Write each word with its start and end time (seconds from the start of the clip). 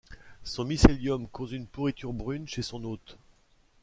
Son 0.43 0.65
mycélium 0.65 1.27
cause 1.27 1.51
une 1.53 1.67
pourriture 1.67 2.11
brune 2.11 2.47
chez 2.47 2.63
son 2.63 2.83
hôte. 2.85 3.19